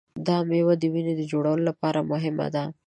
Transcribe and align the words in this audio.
دا 0.27 0.37
مېوه 0.49 0.73
د 0.79 0.83
وینې 0.93 1.13
جوړولو 1.31 1.63
لپاره 1.69 1.99
مهمه 2.11 2.47
ده. 2.55 2.63